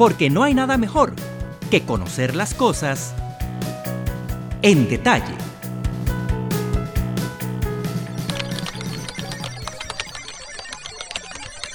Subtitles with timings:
[0.00, 1.14] porque no hay nada mejor
[1.70, 3.14] que conocer las cosas
[4.62, 5.34] en detalle.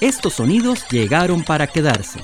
[0.00, 2.18] Estos sonidos llegaron para quedarse.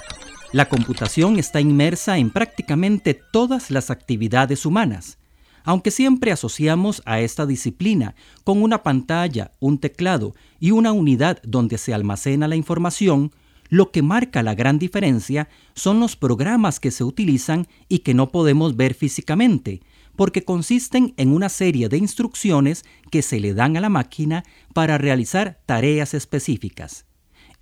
[0.50, 5.18] La computación está inmersa en prácticamente todas las actividades humanas,
[5.62, 11.78] aunque siempre asociamos a esta disciplina con una pantalla, un teclado y una unidad donde
[11.78, 13.30] se almacena la información,
[13.72, 18.30] lo que marca la gran diferencia son los programas que se utilizan y que no
[18.30, 19.80] podemos ver físicamente,
[20.14, 24.98] porque consisten en una serie de instrucciones que se le dan a la máquina para
[24.98, 27.06] realizar tareas específicas.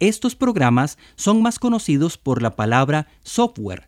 [0.01, 3.87] Estos programas son más conocidos por la palabra software,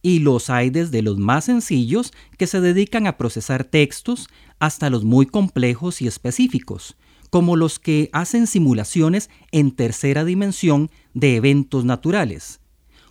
[0.00, 4.28] y los hay desde los más sencillos que se dedican a procesar textos
[4.60, 6.96] hasta los muy complejos y específicos,
[7.34, 12.60] como los que hacen simulaciones en tercera dimensión de eventos naturales.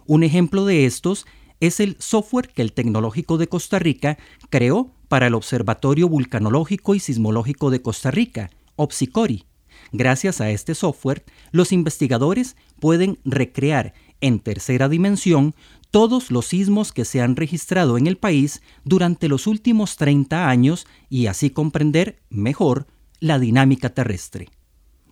[0.06, 1.26] Un ejemplo de estos
[1.60, 4.18] es el software que el Tecnológico de Costa Rica
[4.50, 9.44] creó para el Observatorio Vulcanológico y Sismológico de Costa Rica, OPSICORI.
[9.92, 15.54] Gracias a este software, los investigadores pueden recrear en tercera dimensión
[15.92, 20.88] todos los sismos que se han registrado en el país durante los últimos 30 años
[21.10, 22.88] y así comprender mejor
[23.24, 24.50] la dinámica terrestre.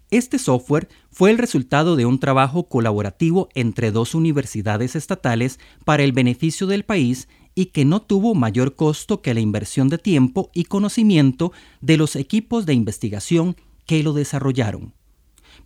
[0.09, 6.11] Este software fue el resultado de un trabajo colaborativo entre dos universidades estatales para el
[6.11, 10.65] beneficio del país y que no tuvo mayor costo que la inversión de tiempo y
[10.65, 14.93] conocimiento de los equipos de investigación que lo desarrollaron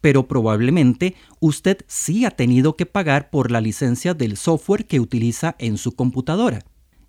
[0.01, 5.55] pero probablemente usted sí ha tenido que pagar por la licencia del software que utiliza
[5.57, 6.63] en su computadora.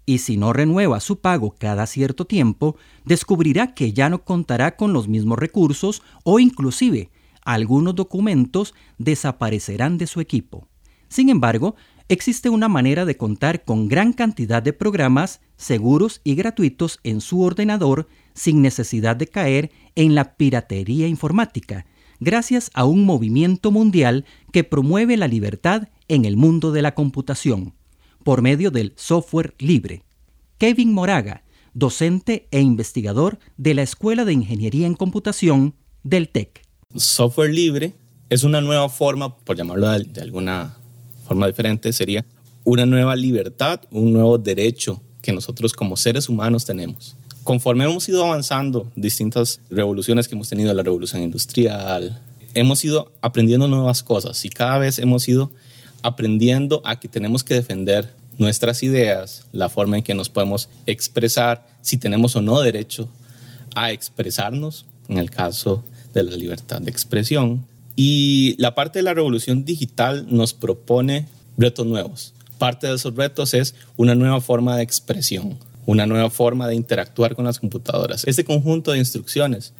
[0.06, 4.92] Y si no renueva su pago cada cierto tiempo, descubrirá que ya no contará con
[4.92, 7.10] los mismos recursos o inclusive
[7.44, 10.68] algunos documentos desaparecerán de su equipo.
[11.08, 11.74] Sin embargo,
[12.08, 17.42] existe una manera de contar con gran cantidad de programas seguros y gratuitos en su
[17.42, 21.86] ordenador sin necesidad de caer en la piratería informática
[22.20, 27.74] gracias a un movimiento mundial que promueve la libertad en el mundo de la computación,
[28.26, 30.02] por medio del software libre.
[30.58, 31.44] Kevin Moraga,
[31.74, 36.60] docente e investigador de la Escuela de Ingeniería en Computación del TEC.
[36.96, 37.94] Software libre
[38.28, 40.76] es una nueva forma, por llamarlo de alguna
[41.28, 42.26] forma diferente, sería
[42.64, 48.24] una nueva libertad, un nuevo derecho que nosotros como seres humanos tenemos conforme hemos ido
[48.24, 52.20] avanzando, distintas revoluciones que hemos tenido, la revolución industrial,
[52.54, 55.52] hemos ido aprendiendo nuevas cosas y cada vez hemos ido
[56.06, 61.66] aprendiendo a que tenemos que defender nuestras ideas, la forma en que nos podemos expresar,
[61.82, 63.08] si tenemos o no derecho
[63.74, 65.82] a expresarnos, en el caso
[66.14, 67.66] de la libertad de expresión.
[67.96, 71.26] Y la parte de la revolución digital nos propone
[71.58, 72.34] retos nuevos.
[72.58, 77.34] Parte de esos retos es una nueva forma de expresión, una nueva forma de interactuar
[77.34, 78.22] con las computadoras.
[78.28, 79.72] Este conjunto de instrucciones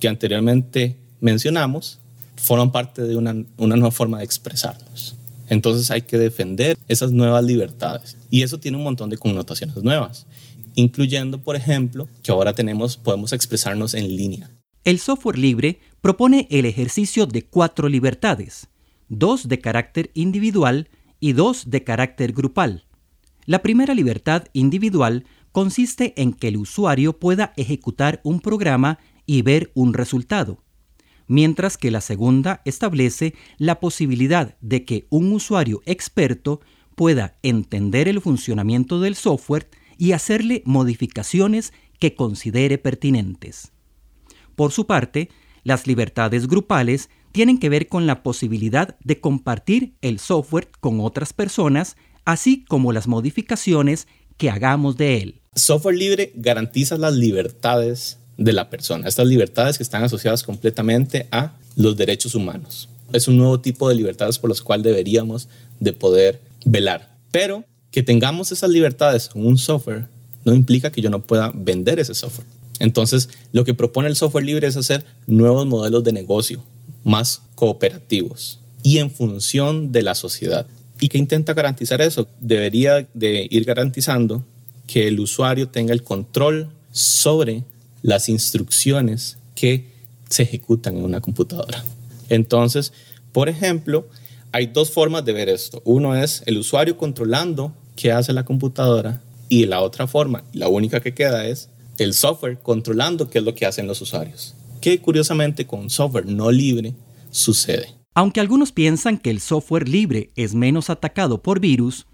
[0.00, 1.98] que anteriormente mencionamos
[2.36, 5.16] forman parte de una, nueva forma de expresarnos.
[5.48, 8.16] Entonces hay que defender esas nuevas libertades.
[8.30, 10.26] Y eso tiene un montón de connotaciones nuevas,
[10.74, 14.50] incluyendo, por ejemplo, que ahora tenemos, podemos expresarnos en línea.
[14.84, 18.68] El software libre propone el ejercicio de cuatro libertades,
[19.08, 20.88] dos de carácter individual
[21.20, 22.84] y dos de carácter grupal.
[23.46, 29.70] La primera libertad individual consiste en que el usuario pueda ejecutar un programa y ver
[29.74, 30.63] un resultado,
[31.26, 36.60] mientras que la segunda establece la posibilidad de que un usuario experto
[36.94, 39.68] pueda entender el funcionamiento del software
[39.98, 43.72] y hacerle modificaciones que considere pertinentes.
[44.56, 45.30] Por su parte,
[45.62, 51.32] las libertades grupales tienen que ver con la posibilidad de compartir el software con otras
[51.32, 54.06] personas, así como las modificaciones
[54.36, 55.40] que hagamos de él.
[55.54, 61.52] Software libre garantiza las libertades de la persona, estas libertades que están asociadas completamente a
[61.76, 62.88] los derechos humanos.
[63.12, 65.48] Es un nuevo tipo de libertades por las cuales deberíamos
[65.80, 67.14] de poder velar.
[67.30, 70.08] Pero que tengamos esas libertades con un software
[70.44, 72.46] no implica que yo no pueda vender ese software.
[72.80, 76.62] Entonces, lo que propone el software libre es hacer nuevos modelos de negocio
[77.04, 80.66] más cooperativos y en función de la sociedad.
[81.00, 82.28] ¿Y qué intenta garantizar eso?
[82.40, 84.44] Debería de ir garantizando
[84.86, 87.64] que el usuario tenga el control sobre
[88.04, 89.86] las instrucciones que
[90.28, 91.82] se ejecutan en una computadora.
[92.28, 92.92] Entonces,
[93.32, 94.06] por ejemplo,
[94.52, 95.80] hay dos formas de ver esto.
[95.86, 101.00] Uno es el usuario controlando qué hace la computadora y la otra forma, la única
[101.00, 104.54] que queda es el software controlando qué es lo que hacen los usuarios.
[104.82, 106.92] Que curiosamente con software no libre
[107.30, 107.94] sucede.
[108.12, 112.06] Aunque algunos piensan que el software libre es menos atacado por virus,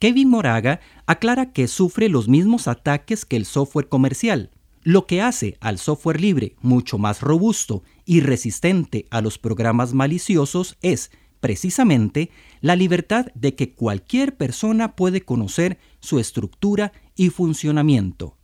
[0.00, 4.50] Kevin Moraga aclara que sufre los mismos ataques que el software comercial,
[4.86, 10.78] lo que hace al software libre mucho más robusto y resistente a los programas maliciosos
[10.80, 11.10] es,
[11.40, 12.30] precisamente,
[12.60, 18.36] la libertad de que cualquier persona puede conocer su estructura y funcionamiento.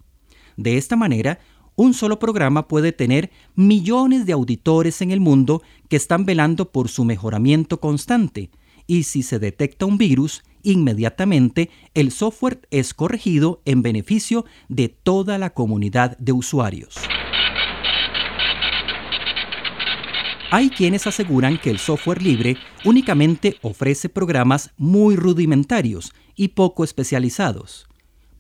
[0.56, 1.38] De esta manera,
[1.76, 6.88] un solo programa puede tener millones de auditores en el mundo que están velando por
[6.88, 8.50] su mejoramiento constante,
[8.88, 15.38] y si se detecta un virus, inmediatamente el software es corregido en beneficio de toda
[15.38, 16.94] la comunidad de usuarios.
[20.50, 27.86] Hay quienes aseguran que el software libre únicamente ofrece programas muy rudimentarios y poco especializados.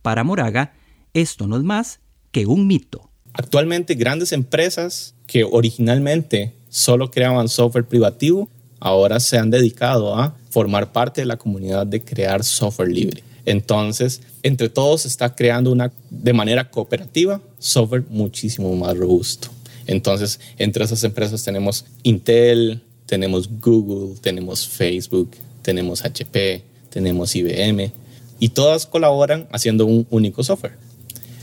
[0.02, 0.74] Para Moraga,
[1.14, 3.08] esto no es más que un mito.
[3.32, 8.48] Actualmente grandes empresas que originalmente solo creaban software privativo
[8.78, 13.22] ahora se han dedicado a formar parte de la comunidad de crear software libre.
[13.46, 19.48] Entonces, entre todos se está creando una, de manera cooperativa software muchísimo más robusto.
[19.86, 25.30] Entonces, entre esas empresas tenemos Intel, tenemos Google, tenemos Facebook,
[25.62, 27.90] tenemos HP, tenemos IBM,
[28.38, 30.76] y todas colaboran haciendo un único software.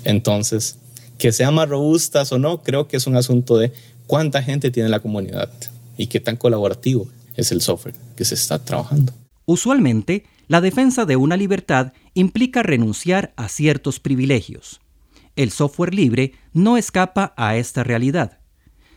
[0.04, 0.78] Entonces,
[1.18, 3.72] que sean más robustas o no, creo que es un asunto de
[4.06, 5.50] cuánta gente tiene la comunidad
[5.98, 7.10] y qué tan colaborativo
[7.40, 9.14] es el software que se está trabajando.
[9.46, 14.82] Usualmente, la defensa de una libertad implica renunciar a ciertos privilegios.
[15.36, 18.40] El software libre no escapa a esta realidad.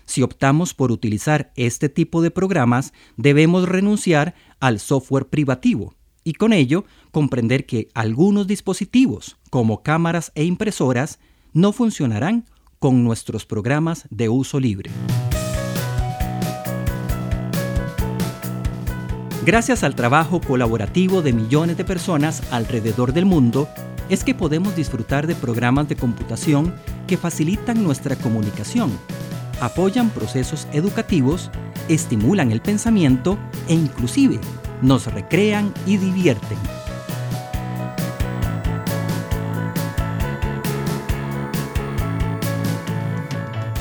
[0.04, 5.94] Si optamos por utilizar este tipo de programas, debemos renunciar al software privativo
[6.24, 11.18] y con ello comprender que algunos dispositivos, como cámaras e impresoras,
[11.52, 12.46] no funcionarán
[12.78, 14.90] con nuestros programas de uso libre.
[19.44, 23.68] Gracias al trabajo colaborativo de millones de personas alrededor del mundo,
[24.08, 26.72] es que podemos disfrutar de programas de computación
[27.08, 28.96] que facilitan nuestra comunicación,
[29.60, 31.50] apoyan procesos educativos,
[31.88, 33.36] estimulan el pensamiento
[33.66, 34.38] e inclusive
[34.80, 36.81] nos recrean y divierten.